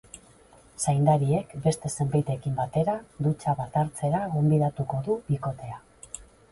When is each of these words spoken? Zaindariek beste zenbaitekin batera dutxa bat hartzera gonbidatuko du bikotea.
Zaindariek 0.85 1.53
beste 1.67 1.91
zenbaitekin 1.91 2.57
batera 2.63 2.97
dutxa 3.29 3.57
bat 3.63 3.81
hartzera 3.83 4.27
gonbidatuko 4.35 5.07
du 5.11 5.23
bikotea. 5.31 5.83